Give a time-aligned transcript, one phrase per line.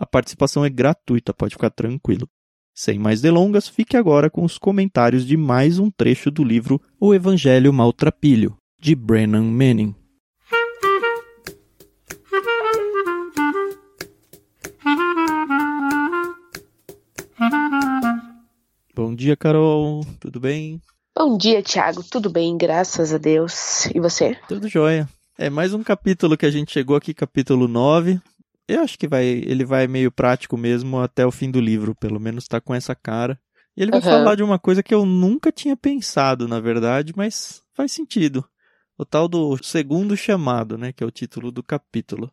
[0.00, 2.26] A participação é gratuita, pode ficar tranquilo.
[2.74, 7.12] Sem mais delongas, fique agora com os comentários de mais um trecho do livro O
[7.12, 9.94] Evangelho Maltrapilho, de Brennan Manning.
[18.96, 20.00] Bom dia, Carol.
[20.18, 20.80] Tudo bem?
[21.14, 22.02] Bom dia, Thiago.
[22.02, 23.84] Tudo bem, graças a Deus.
[23.94, 24.34] E você?
[24.48, 25.06] Tudo jóia.
[25.36, 28.18] É mais um capítulo que a gente chegou aqui, capítulo 9.
[28.70, 32.20] Eu acho que vai, ele vai meio prático mesmo até o fim do livro, pelo
[32.20, 33.38] menos tá com essa cara.
[33.76, 34.06] E ele vai uhum.
[34.06, 38.44] falar de uma coisa que eu nunca tinha pensado, na verdade, mas faz sentido.
[38.98, 42.30] O tal do segundo chamado, né, que é o título do capítulo.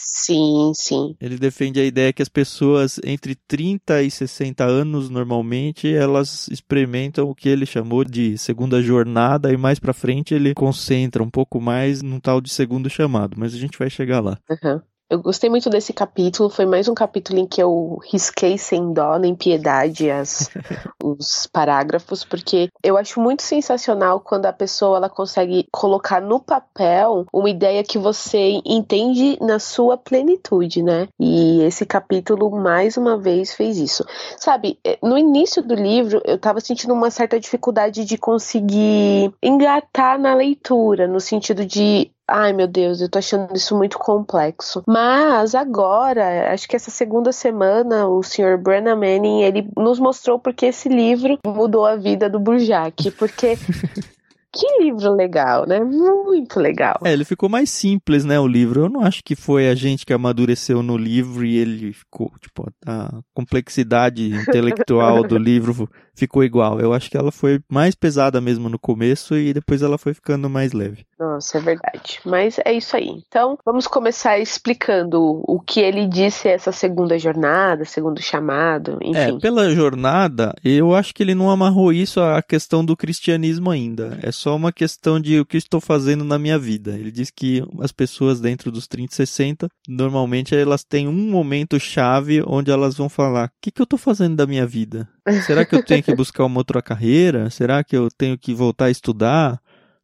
[0.00, 1.16] Sim, sim.
[1.20, 7.28] Ele defende a ideia que as pessoas entre 30 e 60 anos, normalmente, elas experimentam
[7.28, 11.60] o que ele chamou de segunda jornada e mais para frente ele concentra um pouco
[11.60, 14.38] mais no tal de segundo chamado, mas a gente vai chegar lá.
[14.48, 14.80] Uhum.
[15.10, 16.50] Eu gostei muito desse capítulo.
[16.50, 20.50] Foi mais um capítulo em que eu risquei sem dó nem piedade as,
[21.02, 27.24] os parágrafos, porque eu acho muito sensacional quando a pessoa ela consegue colocar no papel
[27.32, 31.08] uma ideia que você entende na sua plenitude, né?
[31.18, 34.04] E esse capítulo mais uma vez fez isso.
[34.36, 40.18] Sabe, eh, no início do livro eu tava sentindo uma certa dificuldade de conseguir engatar
[40.18, 44.82] na leitura, no sentido de Ai, meu Deus, eu tô achando isso muito complexo.
[44.86, 48.58] Mas agora, acho que essa segunda semana, o Sr.
[48.58, 53.10] Brennan Manning, ele nos mostrou porque esse livro mudou a vida do Burjac.
[53.12, 53.56] Porque
[54.52, 55.80] Que livro legal, né?
[55.80, 56.98] Muito legal.
[57.04, 58.84] É, ele ficou mais simples, né, o livro.
[58.84, 62.66] Eu não acho que foi a gente que amadureceu no livro e ele ficou, tipo,
[62.86, 65.88] a complexidade intelectual do livro
[66.18, 66.80] ficou igual.
[66.80, 70.50] Eu acho que ela foi mais pesada mesmo no começo e depois ela foi ficando
[70.50, 71.04] mais leve.
[71.18, 72.20] Nossa, é verdade.
[72.24, 73.08] Mas é isso aí.
[73.08, 79.36] Então, vamos começar explicando o que ele disse essa segunda jornada, segundo chamado, é, enfim.
[79.36, 84.18] É, pela jornada, eu acho que ele não amarrou isso à questão do cristianismo ainda.
[84.22, 86.92] É só uma questão de o que estou fazendo na minha vida.
[86.96, 91.78] Ele diz que as pessoas dentro dos 30 e 60, normalmente elas têm um momento
[91.80, 95.08] chave onde elas vão falar: o que, que eu estou fazendo da minha vida?
[95.44, 97.50] Será que eu tenho que buscar uma outra carreira?
[97.50, 99.60] Será que eu tenho que voltar a estudar?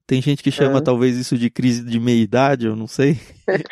[0.06, 0.82] Tem gente que chama é.
[0.82, 3.18] talvez isso de crise de meia-idade, eu não sei.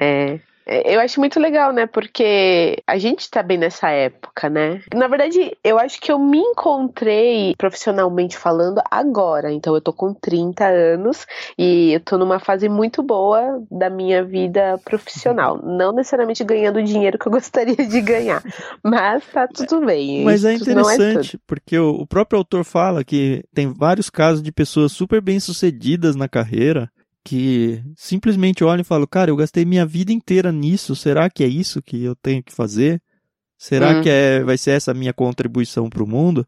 [0.00, 1.86] É, é, eu acho muito legal, né?
[1.86, 4.80] Porque a gente tá bem nessa época, né?
[4.94, 9.52] Na verdade, eu acho que eu me encontrei profissionalmente falando agora.
[9.52, 11.26] Então, eu tô com 30 anos
[11.58, 15.60] e eu tô numa fase muito boa da minha vida profissional.
[15.62, 18.42] Não necessariamente ganhando o dinheiro que eu gostaria de ganhar,
[18.82, 20.24] mas tá tudo bem.
[20.24, 24.92] Mas é interessante, é porque o próprio autor fala que tem vários casos de pessoas
[24.92, 26.90] super bem-sucedidas na carreira
[27.24, 31.46] que simplesmente olham e falam, cara, eu gastei minha vida inteira nisso, será que é
[31.46, 33.00] isso que eu tenho que fazer?
[33.56, 34.02] Será uhum.
[34.02, 36.46] que é, vai ser essa a minha contribuição para o mundo?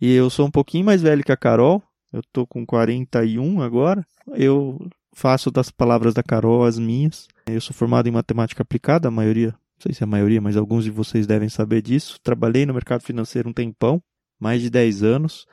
[0.00, 1.82] E eu sou um pouquinho mais velho que a Carol,
[2.12, 4.06] eu tô com 41 agora.
[4.34, 4.78] Eu
[5.12, 7.26] faço das palavras da Carol as minhas.
[7.46, 10.56] Eu sou formado em matemática aplicada, a maioria, não sei se é a maioria, mas
[10.56, 12.18] alguns de vocês devem saber disso.
[12.22, 14.02] Trabalhei no mercado financeiro um tempão,
[14.40, 15.46] mais de 10 anos.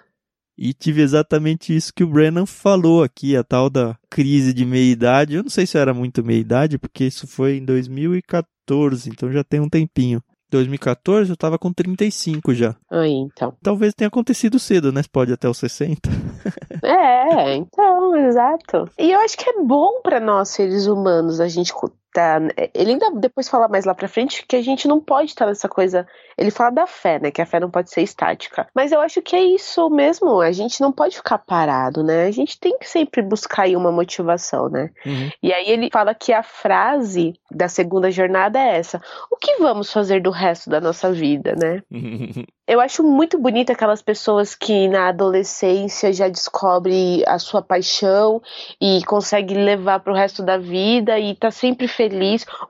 [0.57, 5.35] E tive exatamente isso que o Brennan falou aqui, a tal da crise de meia-idade.
[5.35, 9.59] Eu não sei se era muito meia-idade, porque isso foi em 2014, então já tem
[9.59, 10.21] um tempinho.
[10.49, 12.75] 2014 eu tava com 35 já.
[12.89, 13.53] Aí, então.
[13.61, 15.01] Talvez tenha acontecido cedo, né?
[15.11, 16.09] Pode até os 60.
[16.83, 18.89] é, então, exato.
[18.97, 21.73] E eu acho que é bom para nós seres humanos a gente
[22.15, 22.39] tá.
[22.73, 25.67] Ele ainda depois fala mais lá pra frente que a gente não pode estar nessa
[25.67, 26.07] coisa.
[26.37, 27.29] Ele fala da fé, né?
[27.29, 28.67] Que a fé não pode ser estática.
[28.73, 30.39] Mas eu acho que é isso mesmo.
[30.39, 32.25] A gente não pode ficar parado, né?
[32.25, 34.89] A gente tem que sempre buscar aí uma motivação, né?
[35.05, 35.29] Uhum.
[35.43, 39.91] E aí ele fala que a frase da segunda jornada é essa: O que vamos
[39.91, 41.83] fazer do resto da nossa vida, né?
[42.67, 48.41] Eu acho muito bonita aquelas pessoas que na adolescência já descobre a sua paixão
[48.81, 52.04] e consegue levar para o resto da vida e tá sempre feliz.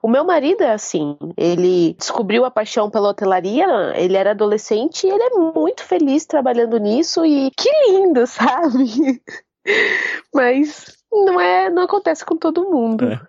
[0.02, 5.10] O meu marido é assim, ele descobriu a paixão pela hotelaria, ele era adolescente e
[5.10, 9.22] ele é muito feliz trabalhando nisso e que lindo, sabe?
[10.34, 13.06] Mas não é, não acontece com todo mundo.
[13.06, 13.20] É.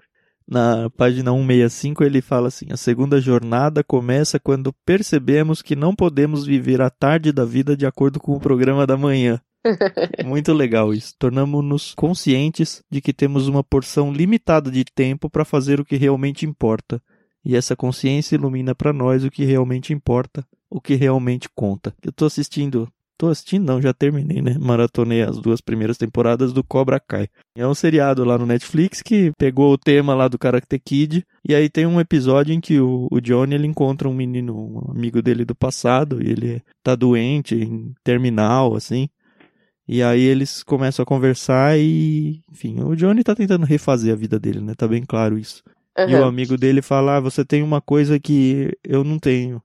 [0.49, 6.47] Na página 165 ele fala assim: a segunda jornada começa quando percebemos que não podemos
[6.47, 9.41] viver a tarde da vida de acordo com o programa da manhã.
[10.25, 11.15] Muito legal isso.
[11.19, 16.47] Tornamos-nos conscientes de que temos uma porção limitada de tempo para fazer o que realmente
[16.47, 17.01] importa.
[17.45, 21.95] E essa consciência ilumina para nós o que realmente importa, o que realmente conta.
[22.03, 24.57] Eu estou assistindo Tô assistindo, não, já terminei, né?
[24.61, 27.29] Maratonei as duas primeiras temporadas do Cobra Kai.
[27.57, 31.25] É um seriado lá no Netflix que pegou o tema lá do Karate Kid.
[31.49, 34.91] E aí tem um episódio em que o, o Johnny ele encontra um menino, um
[34.91, 39.09] amigo dele do passado, e ele tá doente, em terminal, assim.
[39.89, 44.39] E aí eles começam a conversar e, enfim, o Johnny tá tentando refazer a vida
[44.39, 44.75] dele, né?
[44.75, 45.63] Tá bem claro isso.
[45.97, 46.09] Uhum.
[46.09, 49.63] E o amigo dele fala: ah, você tem uma coisa que eu não tenho.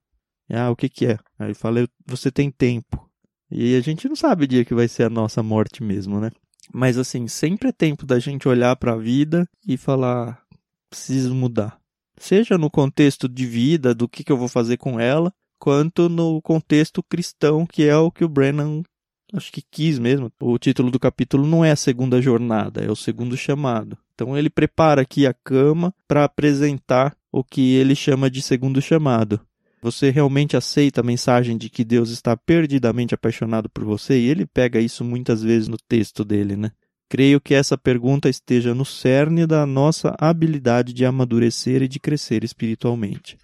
[0.50, 1.18] Ah, o que que é?
[1.40, 3.10] Aí ele fala: você tem tempo.
[3.50, 6.30] E a gente não sabe o dia que vai ser a nossa morte mesmo, né?
[6.74, 10.42] Mas assim, sempre é tempo da gente olhar para a vida e falar:
[10.90, 11.80] preciso mudar.
[12.18, 16.42] Seja no contexto de vida, do que, que eu vou fazer com ela, quanto no
[16.42, 18.84] contexto cristão, que é o que o Brennan
[19.34, 20.32] acho que quis mesmo.
[20.40, 23.98] O título do capítulo não é a segunda jornada, é o segundo chamado.
[24.14, 29.40] Então ele prepara aqui a cama para apresentar o que ele chama de segundo chamado.
[29.82, 34.20] Você realmente aceita a mensagem de que Deus está perdidamente apaixonado por você?
[34.20, 36.72] E ele pega isso muitas vezes no texto dele, né?
[37.10, 42.44] Creio que essa pergunta esteja no cerne da nossa habilidade de amadurecer e de crescer
[42.44, 43.38] espiritualmente.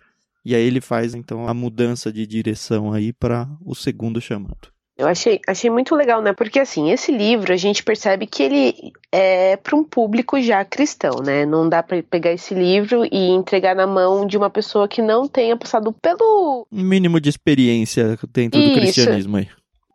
[0.46, 4.77] E aí ele faz então a mudança de direção aí para o segundo chamado.
[4.98, 6.34] Eu achei, achei muito legal, né?
[6.34, 11.22] Porque assim, esse livro a gente percebe que ele é para um público já cristão,
[11.24, 11.46] né?
[11.46, 15.28] Não dá para pegar esse livro e entregar na mão de uma pessoa que não
[15.28, 18.70] tenha passado pelo mínimo de experiência dentro Isso.
[18.70, 19.48] do cristianismo aí.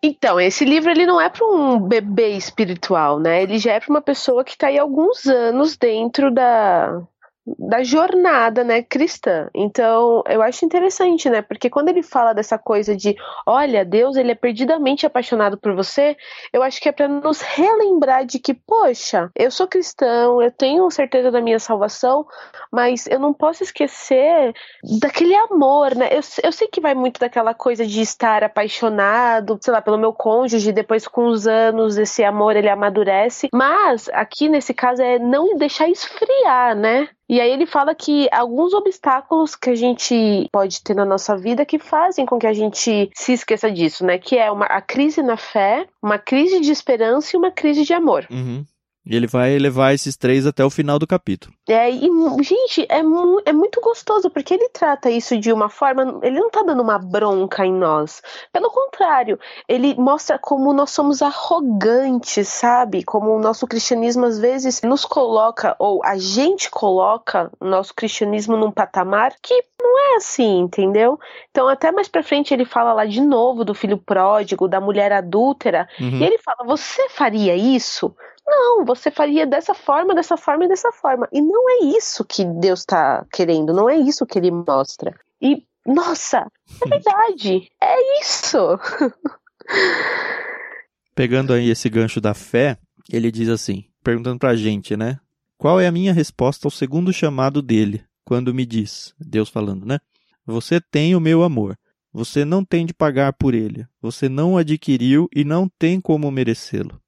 [0.05, 3.43] Então, esse livro ele não é para um bebê espiritual, né?
[3.43, 7.03] Ele já é para uma pessoa que está aí alguns anos dentro da,
[7.45, 9.49] da jornada, né, cristã.
[9.55, 13.17] Então, eu acho interessante, né, porque quando ele fala dessa coisa de,
[13.47, 16.17] olha, Deus, ele é perdidamente apaixonado por você,
[16.53, 20.89] eu acho que é para nos relembrar de que, poxa, eu sou cristão, eu tenho
[20.91, 22.27] certeza da minha salvação,
[22.71, 24.53] mas eu não posso esquecer
[25.01, 26.09] daquele amor, né?
[26.13, 30.13] Eu, eu sei que vai muito daquela coisa de estar apaixonado, sei lá, pelo meu
[30.13, 35.57] cônjuge, depois com os anos esse amor ele amadurece, mas aqui nesse caso é não
[35.57, 37.09] deixar esfriar, né?
[37.33, 41.65] E aí ele fala que alguns obstáculos que a gente pode ter na nossa vida
[41.65, 44.19] que fazem com que a gente se esqueça disso, né?
[44.19, 47.95] Que é uma, a crise na fé, uma crise de esperança e uma crise de
[47.95, 48.27] amor.
[48.31, 48.67] Uhum.
[49.05, 51.53] E ele vai levar esses três até o final do capítulo.
[51.69, 52.09] É, e,
[52.43, 56.21] gente, é, mu é muito gostoso, porque ele trata isso de uma forma.
[56.23, 58.23] Ele não tá dando uma bronca em nós.
[58.53, 59.39] Pelo contrário,
[59.69, 63.03] ele mostra como nós somos arrogantes, sabe?
[63.03, 68.57] Como o nosso cristianismo às vezes nos coloca, ou a gente coloca o nosso cristianismo
[68.57, 71.19] num patamar que não é assim, entendeu?
[71.51, 75.13] Então, até mais pra frente, ele fala lá de novo do filho pródigo, da mulher
[75.13, 76.19] adúltera, uhum.
[76.19, 78.15] e ele fala: Você faria isso?
[78.47, 81.29] Não, você faria dessa forma, dessa forma e dessa forma.
[81.33, 85.15] E não é isso que Deus está querendo, não é isso que ele mostra.
[85.41, 86.47] E, nossa,
[86.85, 88.59] é verdade, é isso.
[91.15, 92.77] Pegando aí esse gancho da fé,
[93.11, 95.19] ele diz assim, perguntando pra gente, né?
[95.57, 99.99] Qual é a minha resposta ao segundo chamado dele, quando me diz, Deus falando, né?
[100.47, 101.79] Você tem o meu amor.
[102.13, 103.87] Você não tem de pagar por ele.
[104.01, 107.01] Você não adquiriu e não tem como merecê-lo.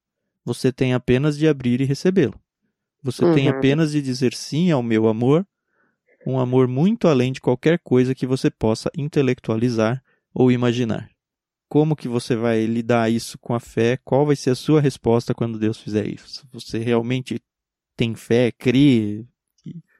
[0.44, 2.40] Você tem apenas de abrir e recebê-lo.
[3.02, 3.34] Você uhum.
[3.34, 5.46] tem apenas de dizer sim ao meu amor,
[6.26, 10.02] um amor muito além de qualquer coisa que você possa intelectualizar
[10.32, 11.10] ou imaginar.
[11.68, 13.98] Como que você vai lidar isso com a fé?
[14.04, 16.46] Qual vai ser a sua resposta quando Deus fizer isso?
[16.52, 17.40] Você realmente
[17.96, 19.26] tem fé, crê?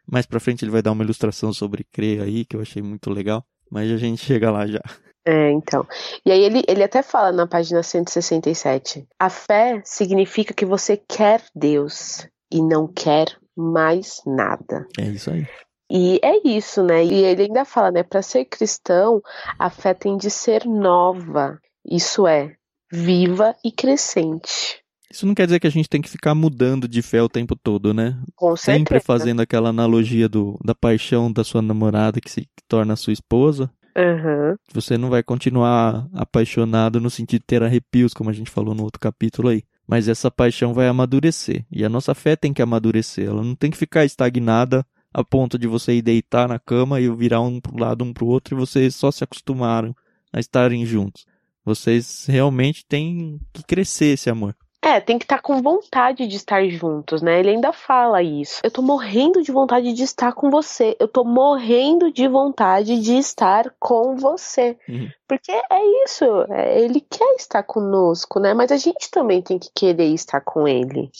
[0.06, 3.10] Mais para frente ele vai dar uma ilustração sobre crer aí, que eu achei muito
[3.10, 4.82] legal, mas a gente chega lá já.
[5.26, 5.86] É, então.
[6.24, 11.42] E aí ele, ele até fala na página 167: a fé significa que você quer
[11.54, 14.86] Deus e não quer mais nada.
[14.98, 15.46] É isso aí.
[15.90, 17.04] E é isso, né?
[17.04, 18.02] E ele ainda fala, né?
[18.02, 19.22] Para ser cristão,
[19.58, 21.58] a fé tem de ser nova.
[21.84, 22.56] Isso é,
[22.90, 24.83] viva e crescente.
[25.14, 27.54] Isso não quer dizer que a gente tem que ficar mudando de fé o tempo
[27.54, 28.20] todo, né?
[28.34, 32.96] Com Sempre fazendo aquela analogia do, da paixão da sua namorada que se que torna
[32.96, 33.70] sua esposa.
[33.96, 34.56] Uhum.
[34.72, 38.82] Você não vai continuar apaixonado no sentido de ter arrepios, como a gente falou no
[38.82, 39.62] outro capítulo aí.
[39.86, 41.64] Mas essa paixão vai amadurecer.
[41.70, 43.28] E a nossa fé tem que amadurecer.
[43.28, 47.08] Ela não tem que ficar estagnada a ponto de você ir deitar na cama e
[47.14, 49.94] virar um pro lado, um pro outro, e vocês só se acostumaram
[50.32, 51.24] a estarem juntos.
[51.64, 54.56] Vocês realmente têm que crescer esse amor.
[54.84, 57.40] É, tem que estar tá com vontade de estar juntos, né?
[57.40, 58.60] Ele ainda fala isso.
[58.62, 60.94] Eu tô morrendo de vontade de estar com você.
[61.00, 64.76] Eu tô morrendo de vontade de estar com você.
[64.86, 65.08] Uhum.
[65.26, 66.26] Porque é isso.
[66.50, 68.52] É, ele quer estar conosco, né?
[68.52, 71.10] Mas a gente também tem que querer estar com ele.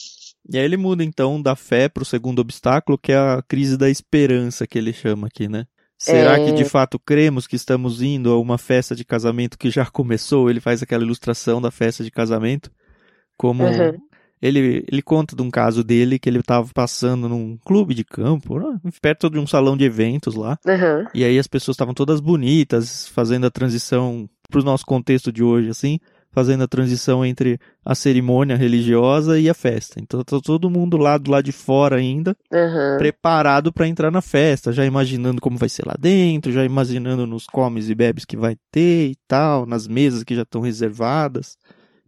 [0.47, 3.77] E aí ele muda então da fé para o segundo obstáculo, que é a crise
[3.77, 5.65] da esperança que ele chama aqui, né?
[5.97, 6.45] Será é...
[6.45, 10.51] que de fato cremos que estamos indo a uma festa de casamento que já começou?
[10.51, 12.69] Ele faz aquela ilustração da festa de casamento,
[13.37, 13.97] como uhum.
[14.41, 18.59] ele, ele conta de um caso dele que ele estava passando num clube de campo,
[18.59, 18.79] né?
[19.01, 20.57] perto de um salão de eventos lá.
[20.65, 21.07] Uhum.
[21.13, 25.43] E aí as pessoas estavam todas bonitas, fazendo a transição para o nosso contexto de
[25.43, 25.99] hoje, assim
[26.35, 30.01] fazendo a transição entre a cerimônia religiosa e a festa.
[30.01, 32.97] Então tá todo mundo lá do lado de fora ainda, uhum.
[32.97, 37.45] preparado para entrar na festa, já imaginando como vai ser lá dentro, já imaginando nos
[37.47, 41.57] comes e bebes que vai ter e tal, nas mesas que já estão reservadas.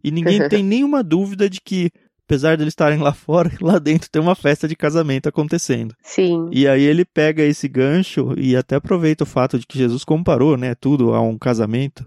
[0.02, 1.90] E ninguém tem nenhuma dúvida de que
[2.28, 5.94] apesar de eles estarem lá fora, lá dentro tem uma festa de casamento acontecendo.
[6.02, 6.48] Sim.
[6.52, 10.56] E aí ele pega esse gancho e até aproveita o fato de que Jesus comparou,
[10.56, 12.06] né, tudo a um casamento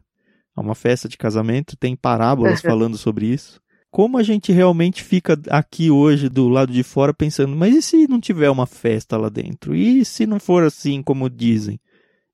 [0.55, 3.59] a uma festa de casamento, tem parábolas falando sobre isso.
[3.89, 8.07] Como a gente realmente fica aqui hoje do lado de fora pensando, mas e se
[8.07, 9.75] não tiver uma festa lá dentro?
[9.75, 11.79] E se não for assim como dizem?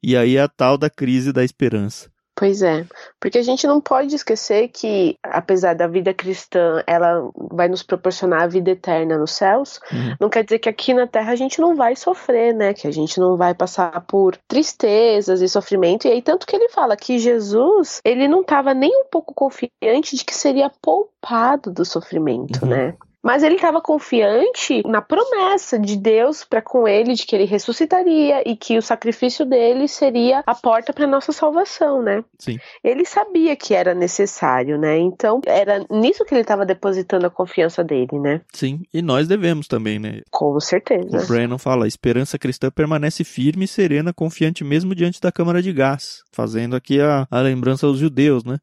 [0.04, 2.12] E aí é a tal da crise da esperança.
[2.40, 2.86] Pois é,
[3.20, 8.44] porque a gente não pode esquecer que, apesar da vida cristã, ela vai nos proporcionar
[8.44, 10.16] a vida eterna nos céus, uhum.
[10.22, 12.76] não quer dizer que aqui na Terra a gente não vai sofrer, né?
[12.76, 16.08] Que a gente não vai passar por tristezas e sofrimento.
[16.08, 20.16] E aí, tanto que ele fala que Jesus, ele não estava nem um pouco confiante
[20.16, 22.70] de que seria poupado do sofrimento, uhum.
[22.70, 22.96] né?
[23.24, 28.48] Mas ele estava confiante na promessa de Deus para com ele de que ele ressuscitaria
[28.48, 32.24] e que o sacrifício dele seria a porta para nossa salvação, né?
[32.40, 32.58] Sim.
[32.84, 34.98] Ele sabia que era necessário, né?
[34.98, 38.42] Então era nisso que ele estava depositando a confiança dele, né?
[38.54, 40.22] Sim, e nós devemos também, né?
[40.32, 41.24] Com certeza.
[41.24, 45.62] O Brennan fala: a esperança cristã permanece firme e serena, confiante mesmo diante da câmara
[45.62, 48.58] de gás, fazendo aqui a, a lembrança aos judeus, né?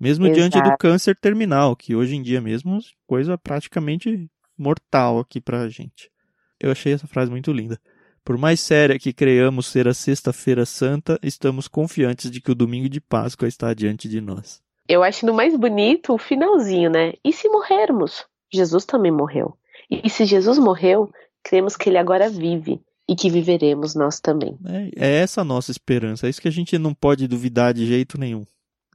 [0.00, 0.40] Mesmo Exato.
[0.40, 5.68] diante do câncer terminal, que hoje em dia mesmo é coisa praticamente mortal aqui pra
[5.68, 6.10] gente.
[6.58, 7.78] Eu achei essa frase muito linda.
[8.24, 12.88] Por mais séria que creiamos ser a Sexta-feira Santa, estamos confiantes de que o domingo
[12.88, 14.62] de Páscoa está diante de nós.
[14.88, 17.12] Eu acho no mais bonito o finalzinho, né?
[17.24, 18.26] E se morrermos?
[18.52, 19.56] Jesus também morreu.
[19.90, 21.10] E se Jesus morreu,
[21.42, 24.56] cremos que ele agora vive e que viveremos nós também.
[24.96, 26.26] É, é essa a nossa esperança.
[26.26, 28.46] É isso que a gente não pode duvidar de jeito nenhum.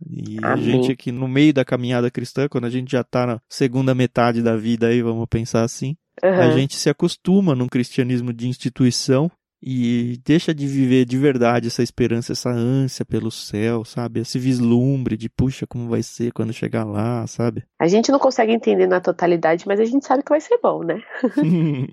[0.10, 3.40] E a gente aqui no meio da caminhada cristã, quando a gente já está na
[3.50, 6.30] segunda metade da vida aí, vamos pensar assim, uhum.
[6.30, 9.32] a gente se acostuma num cristianismo de instituição
[9.68, 14.20] e deixa de viver de verdade essa esperança, essa ânsia pelo céu, sabe?
[14.20, 17.64] Esse vislumbre de puxa, como vai ser quando chegar lá, sabe?
[17.80, 20.84] A gente não consegue entender na totalidade, mas a gente sabe que vai ser bom,
[20.84, 21.02] né?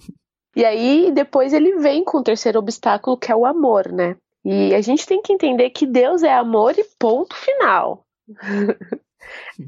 [0.55, 4.17] e aí depois ele vem com o terceiro obstáculo, que é o amor, né?
[4.45, 8.05] E a gente tem que entender que Deus é amor e ponto final.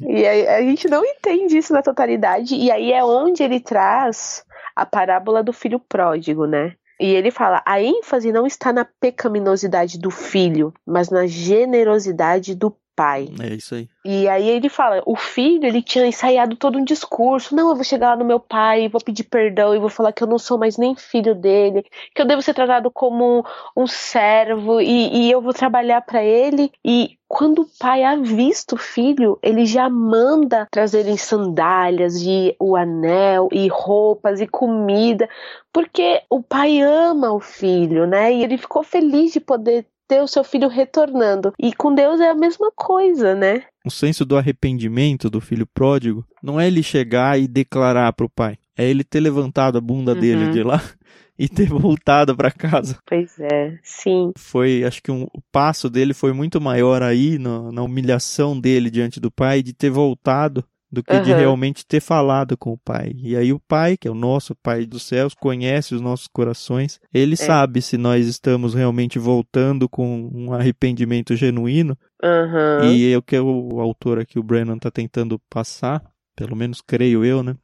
[0.08, 4.44] e a, a, gente não entende isso na totalidade, e aí é onde ele traz
[4.74, 6.74] a parábola do filho pródigo, né?
[7.00, 12.76] E ele fala: a ênfase não está na pecaminosidade do filho, mas na generosidade do
[12.94, 13.28] pai.
[13.40, 13.88] É isso aí.
[14.04, 17.84] E aí ele fala, o filho, ele tinha ensaiado todo um discurso, não, eu vou
[17.84, 20.58] chegar lá no meu pai, vou pedir perdão e vou falar que eu não sou
[20.58, 21.84] mais nem filho dele,
[22.14, 23.44] que eu devo ser tratado como
[23.76, 26.70] um servo e, e eu vou trabalhar para ele.
[26.84, 33.48] E quando o pai avista o filho, ele já manda trazerem sandálias e o anel
[33.50, 35.28] e roupas e comida,
[35.72, 38.32] porque o pai ama o filho, né?
[38.32, 41.52] E ele ficou feliz de poder ter o seu filho retornando.
[41.58, 43.62] E com Deus é a mesma coisa, né?
[43.84, 48.30] O senso do arrependimento do filho pródigo não é ele chegar e declarar para o
[48.30, 50.20] pai, é ele ter levantado a bunda uhum.
[50.20, 50.82] dele de lá
[51.38, 52.98] e ter voltado para casa.
[53.06, 54.32] Pois é, sim.
[54.36, 58.90] Foi, acho que um, o passo dele foi muito maior aí no, na humilhação dele
[58.90, 60.64] diante do pai de ter voltado
[60.94, 61.22] do que uhum.
[61.22, 63.12] de realmente ter falado com o Pai.
[63.16, 67.00] E aí o Pai, que é o nosso Pai dos céus, conhece os nossos corações.
[67.12, 67.36] Ele é.
[67.36, 71.98] sabe se nós estamos realmente voltando com um arrependimento genuíno.
[72.22, 72.92] Uhum.
[72.92, 76.02] E é o que o autor aqui, o Brennan, está tentando passar.
[76.36, 77.54] Pelo menos creio eu, né?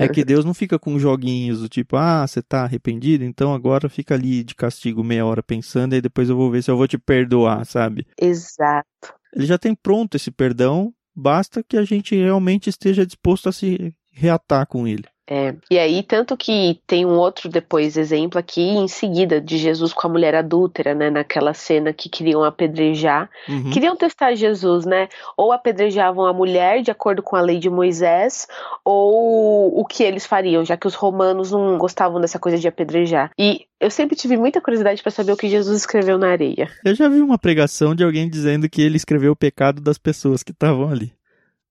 [0.00, 3.88] É que Deus não fica com joguinhos do tipo, ah, você tá arrependido, então agora
[3.88, 6.86] fica ali de castigo meia hora pensando e depois eu vou ver se eu vou
[6.86, 8.06] te perdoar, sabe?
[8.20, 8.86] Exato.
[9.34, 13.94] Ele já tem pronto esse perdão Basta que a gente realmente esteja disposto a se
[14.10, 15.04] reatar com ele.
[15.30, 15.54] É.
[15.70, 20.08] E aí, tanto que tem um outro depois exemplo aqui, em seguida, de Jesus com
[20.08, 21.08] a mulher adúltera, né?
[21.08, 23.30] Naquela cena que queriam apedrejar.
[23.48, 23.70] Uhum.
[23.70, 25.08] Queriam testar Jesus, né?
[25.36, 28.48] Ou apedrejavam a mulher de acordo com a lei de Moisés,
[28.84, 33.30] ou o que eles fariam, já que os romanos não gostavam dessa coisa de apedrejar.
[33.38, 36.68] E eu sempre tive muita curiosidade para saber o que Jesus escreveu na areia.
[36.84, 40.42] Eu já vi uma pregação de alguém dizendo que ele escreveu o pecado das pessoas
[40.42, 41.12] que estavam ali.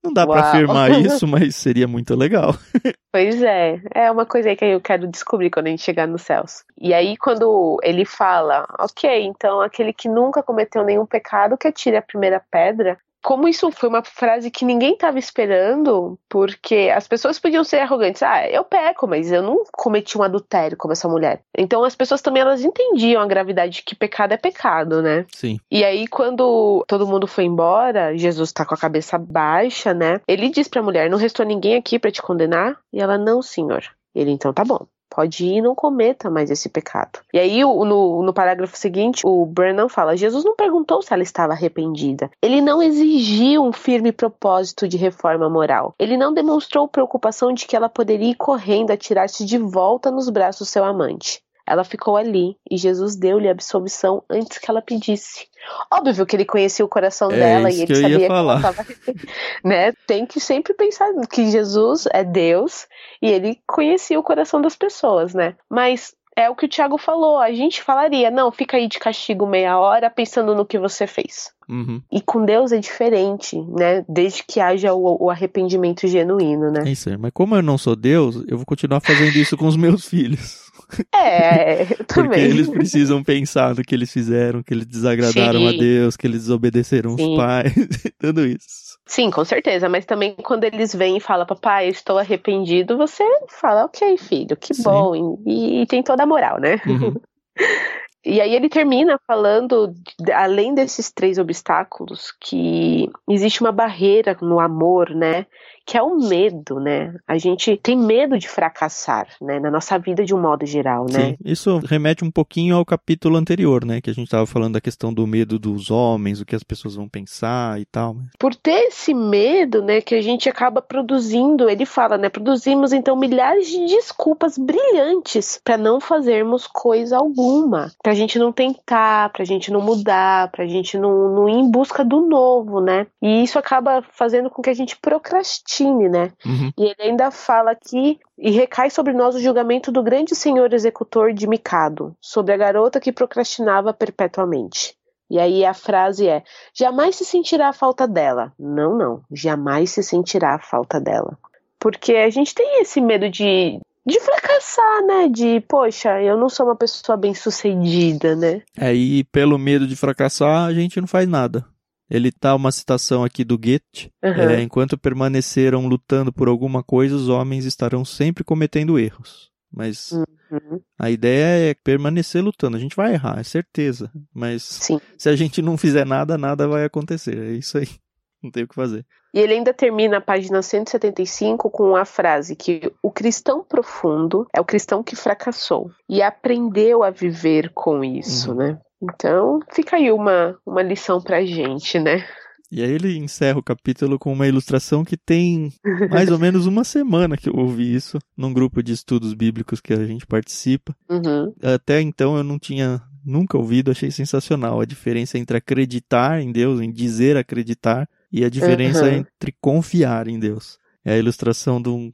[0.03, 2.53] Não dá para afirmar isso, mas seria muito legal.
[3.12, 6.22] Pois é, é uma coisa aí que eu quero descobrir quando a gente chegar nos
[6.22, 6.63] céus.
[6.79, 11.98] E aí, quando ele fala, ok, então aquele que nunca cometeu nenhum pecado que atire
[11.98, 17.40] a primeira pedra, como isso foi uma frase que ninguém estava esperando, porque as pessoas
[17.40, 18.24] podiam ser arrogantes.
[18.24, 21.42] Ah, eu peco, mas eu não cometi um adultério como essa mulher.
[21.58, 25.26] Então as pessoas também elas entendiam a gravidade de que pecado é pecado, né?
[25.34, 25.60] Sim.
[25.70, 30.22] E aí quando todo mundo foi embora, Jesus tá com a cabeça baixa, né?
[30.28, 33.42] Ele diz para a mulher: "Não restou ninguém aqui para te condenar?" E ela: "Não,
[33.42, 33.84] senhor."
[34.16, 34.86] Ele então tá bom.
[35.20, 37.20] Pode ir e não cometa mais esse pecado.
[37.34, 41.52] E aí, no, no parágrafo seguinte, o Brennan fala: Jesus não perguntou se ela estava
[41.52, 42.32] arrependida.
[42.42, 45.94] Ele não exigiu um firme propósito de reforma moral.
[46.00, 50.70] Ele não demonstrou preocupação de que ela poderia ir correndo atirar-se de volta nos braços
[50.70, 51.44] do seu amante.
[51.70, 55.48] Ela ficou ali e Jesus deu-lhe absolvição antes que ela pedisse.
[55.94, 58.86] Óbvio que ele conhecia o coração é dela e ele sabia que ela tava,
[59.64, 59.94] né?
[60.08, 62.88] Tem que sempre pensar que Jesus é Deus
[63.22, 65.56] e ele conhecia o coração das pessoas, né?
[65.70, 67.38] Mas é o que o Tiago falou.
[67.38, 71.52] A gente falaria, não, fica aí de castigo meia hora pensando no que você fez.
[71.68, 72.02] Uhum.
[72.10, 74.06] E com Deus é diferente, né?
[74.08, 76.84] Desde que haja o, o, arrependimento genuíno, né?
[76.86, 77.18] É isso aí.
[77.18, 80.69] Mas como eu não sou Deus, eu vou continuar fazendo isso com os meus filhos.
[81.13, 82.29] É, eu também.
[82.29, 85.67] Porque eles precisam pensar no que eles fizeram, que eles desagradaram Sim.
[85.67, 87.31] a Deus, que eles desobedeceram Sim.
[87.31, 87.74] os pais,
[88.19, 88.98] tudo isso.
[89.05, 93.86] Sim, com certeza, mas também quando eles vêm e falam, papai, estou arrependido, você fala,
[93.86, 94.84] ok, filho, que Sim.
[94.84, 96.79] bom, e, e, tem toda a moral, né?
[96.86, 97.13] Uhum.
[98.25, 99.93] E aí ele termina falando,
[100.34, 105.46] além desses três obstáculos, que existe uma barreira no amor, né?
[105.89, 107.15] Que é o medo, né?
[107.27, 109.60] A gente tem medo de fracassar, né?
[109.60, 111.29] Na nossa vida de um modo geral, né?
[111.31, 114.00] Sim, isso remete um pouquinho ao capítulo anterior, né?
[114.00, 116.93] Que a gente estava falando da questão do medo dos homens, o que as pessoas
[116.93, 118.17] vão pensar e tal.
[118.38, 120.00] Por ter esse medo, né?
[120.00, 122.29] Que a gente acaba produzindo, ele fala, né?
[122.29, 129.31] Produzimos então milhares de desculpas brilhantes para não fazermos coisa alguma, pra gente não tentar,
[129.31, 133.07] pra gente não mudar, pra gente não, não ir em busca do novo, né?
[133.20, 136.31] E isso acaba fazendo com que a gente procrastine né?
[136.46, 136.72] Uhum.
[136.77, 141.33] E ele ainda fala aqui e recai sobre nós o julgamento do grande senhor executor
[141.33, 144.96] de Mikado, sobre a garota que procrastinava perpetuamente.
[145.29, 148.51] E aí a frase é: jamais se sentirá a falta dela.
[148.57, 151.37] Não, não, jamais se sentirá a falta dela.
[151.79, 155.27] Porque a gente tem esse medo de, de fracassar, né?
[155.29, 158.61] De, poxa, eu não sou uma pessoa bem sucedida, né?
[158.77, 161.65] É, e pelo medo de fracassar, a gente não faz nada.
[162.09, 164.11] Ele tá uma citação aqui do Goethe.
[164.24, 164.31] Uhum.
[164.31, 169.50] É, enquanto permaneceram lutando por alguma coisa, os homens estarão sempre cometendo erros.
[169.72, 170.81] Mas uhum.
[170.98, 172.75] a ideia é permanecer lutando.
[172.75, 174.11] A gente vai errar, é certeza.
[174.33, 175.00] Mas Sim.
[175.17, 177.37] se a gente não fizer nada, nada vai acontecer.
[177.37, 177.87] É isso aí.
[178.41, 179.05] Não tem o que fazer.
[179.33, 184.61] E ele ainda termina a página 175 com a frase que o cristão profundo é
[184.61, 188.57] o cristão que fracassou e aprendeu a viver com isso, uhum.
[188.57, 188.79] né?
[189.01, 192.25] Então, fica aí uma, uma lição pra gente, né?
[192.72, 195.74] E aí ele encerra o capítulo com uma ilustração que tem
[196.12, 199.92] mais ou menos uma semana que eu ouvi isso num grupo de estudos bíblicos que
[199.92, 200.96] a gente participa.
[201.09, 201.51] Uhum.
[201.64, 206.79] Até então eu não tinha nunca ouvido, achei sensacional a diferença entre acreditar em Deus,
[206.79, 209.14] em dizer acreditar, e a diferença uhum.
[209.14, 210.77] entre confiar em Deus.
[211.03, 212.12] É a ilustração de um.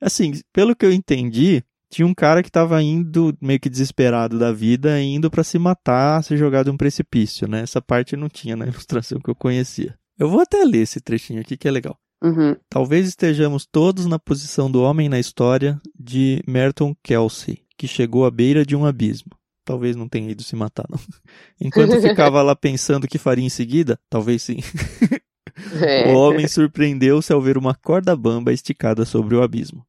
[0.00, 4.52] Assim, pelo que eu entendi, tinha um cara que estava indo meio que desesperado da
[4.52, 7.62] vida, indo para se matar, se jogar de um precipício, né?
[7.62, 9.96] Essa parte não tinha na ilustração que eu conhecia.
[10.18, 11.98] Eu vou até ler esse trechinho aqui que é legal.
[12.22, 12.56] Uhum.
[12.68, 18.30] Talvez estejamos todos na posição do homem na história de Merton Kelsey, que chegou à
[18.30, 19.30] beira de um abismo.
[19.64, 20.98] Talvez não tenha ido se matar, não.
[21.60, 24.58] Enquanto ficava lá pensando o que faria em seguida, talvez sim.
[25.80, 26.12] É.
[26.12, 29.84] O homem surpreendeu-se ao ver uma corda bamba esticada sobre o abismo.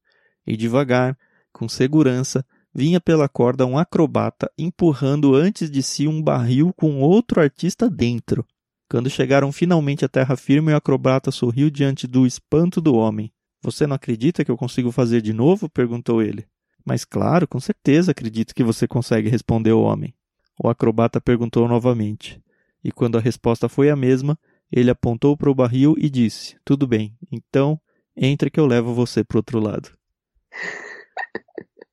[0.46, 1.16] E devagar,
[1.52, 7.40] com segurança, vinha pela corda um acrobata empurrando antes de si um barril com outro
[7.40, 8.46] artista dentro.
[8.88, 13.32] Quando chegaram finalmente à terra firme, o acrobata sorriu diante do espanto do homem.
[13.62, 15.68] Você não acredita que eu consigo fazer de novo?
[15.68, 16.46] perguntou ele.
[16.84, 20.14] Mas claro, com certeza acredito que você consegue, respondeu o homem.
[20.62, 22.42] O acrobata perguntou novamente.
[22.82, 24.38] E quando a resposta foi a mesma,
[24.72, 27.80] ele apontou para o barril e disse: Tudo bem, então
[28.16, 29.90] entre que eu levo você para outro lado.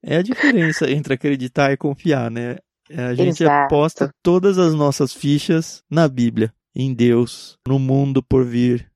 [0.08, 2.56] É a diferença entre acreditar e confiar, né?
[2.90, 3.66] É, a gente Exato.
[3.66, 8.90] aposta todas as nossas fichas na Bíblia, em Deus, no mundo por vir.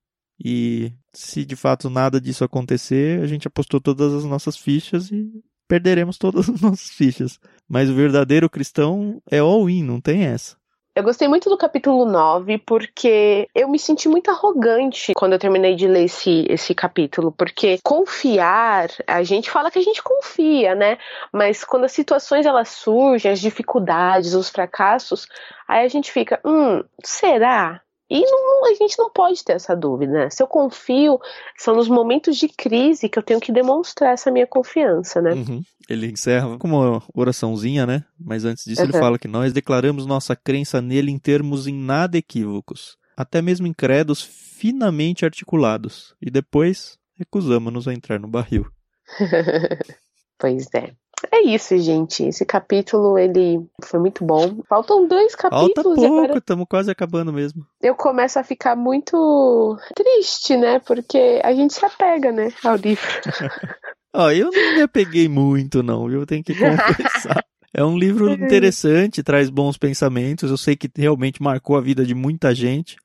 [0.44, 5.30] E se de fato nada disso acontecer, a gente apostou todas as nossas fichas e
[5.68, 7.38] perderemos todas as nossas fichas.
[7.68, 10.56] Mas o verdadeiro cristão é all-in, não tem essa.
[10.94, 15.74] Eu gostei muito do capítulo 9 porque eu me senti muito arrogante quando eu terminei
[15.74, 17.32] de ler esse, esse capítulo.
[17.32, 20.98] Porque confiar, a gente fala que a gente confia, né?
[21.32, 25.28] Mas quando as situações elas surgem, as dificuldades, os fracassos,
[25.66, 27.82] aí a gente fica, hum, será?
[28.14, 30.30] E não, a gente não pode ter essa dúvida, né?
[30.30, 31.18] Se eu confio,
[31.58, 35.32] são nos momentos de crise que eu tenho que demonstrar essa minha confiança, né?
[35.32, 35.64] Uhum.
[35.90, 38.04] Ele encerra com uma oraçãozinha, né?
[38.20, 39.00] Mas antes disso ele Uhum.
[39.00, 43.72] fala que nós declaramos nossa crença nele em termos em nada equívocos, até mesmo em
[43.74, 48.66] credos finamente articulados, e depois recusamos-nos a entrar no barril.
[50.38, 50.94] pois é.
[51.32, 52.24] É isso, gente.
[52.24, 54.62] Esse capítulo, ele foi muito bom.
[54.68, 57.66] Faltam dois Falta capítulos agora pouco, estamos quase acabando mesmo.
[57.82, 60.80] eu começo a ficar muito triste, né?
[60.80, 63.08] Porque a gente se apega, né, ao livro.
[64.14, 66.26] Ó, eu não me apeguei muito, não, viu?
[66.26, 67.44] Tenho que confessar.
[67.74, 70.52] É um livro interessante, traz bons pensamentos.
[70.52, 72.98] Eu sei que realmente marcou a vida de muita gente.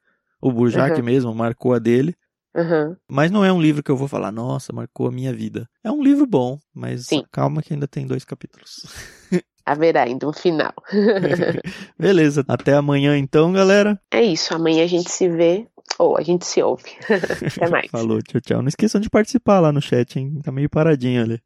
[0.42, 1.04] O Burjac Uhum.
[1.04, 2.16] mesmo marcou a dele.
[2.56, 2.96] Uhum.
[3.08, 5.68] Mas não é um livro que eu vou falar, nossa, marcou a minha vida.
[5.84, 7.22] É um livro bom, mas Sim.
[7.30, 8.70] calma que ainda tem dois capítulos.
[9.66, 10.72] Haverá ainda um final.
[11.98, 14.00] Beleza, até amanhã então, galera.
[14.12, 14.54] É isso.
[14.54, 15.66] Amanhã a gente se vê.
[15.98, 16.90] Ou a gente se ouve.
[17.56, 17.90] Até mais.
[17.90, 18.60] Falou, tchau, tchau.
[18.60, 20.40] Não esqueçam de participar lá no chat, hein?
[20.42, 21.40] Tá meio paradinho ali.